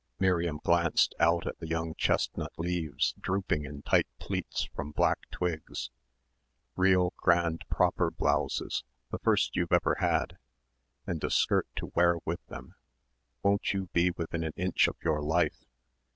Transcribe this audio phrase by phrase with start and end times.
[0.17, 5.91] Miriam glanced out at the young chestnut leaves drooping in tight pleats from black twigs...
[6.75, 10.39] "real grand proper blouses the first you've ever had,
[11.05, 12.73] and a skirt to wear them with...
[13.43, 15.67] won't you be within an inch of your life!